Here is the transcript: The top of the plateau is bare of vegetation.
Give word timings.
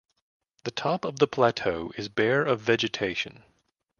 The 0.63 0.71
top 0.71 1.05
of 1.05 1.19
the 1.19 1.27
plateau 1.27 1.91
is 1.95 2.09
bare 2.09 2.41
of 2.43 2.59
vegetation. 2.59 3.43